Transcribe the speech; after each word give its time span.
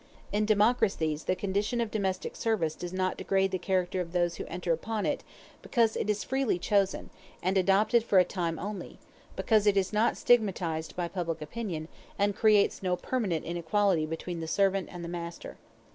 In 0.33 0.45
democracies 0.47 1.25
the 1.25 1.35
condition 1.35 1.79
of 1.79 1.91
domestic 1.91 2.35
service 2.35 2.73
does 2.73 2.91
not 2.91 3.17
degrade 3.17 3.51
the 3.51 3.59
character 3.59 4.01
of 4.01 4.13
those 4.13 4.37
who 4.37 4.47
enter 4.47 4.73
upon 4.73 5.05
it, 5.05 5.23
because 5.61 5.95
it 5.95 6.09
is 6.09 6.23
freely 6.23 6.57
chosen, 6.57 7.11
and 7.43 7.55
adopted 7.55 8.03
for 8.03 8.17
a 8.17 8.23
time 8.25 8.57
only; 8.57 8.97
because 9.35 9.67
it 9.67 9.77
is 9.77 9.93
not 9.93 10.17
stigmatized 10.17 10.95
by 10.95 11.07
public 11.07 11.39
opinion, 11.39 11.87
and 12.17 12.35
creates 12.35 12.81
no 12.81 12.95
permanent 12.95 13.45
inequality 13.45 14.07
between 14.07 14.39
the 14.39 14.47
servant 14.47 14.89
and 14.91 15.03
the 15.05 15.07
master. 15.07 15.57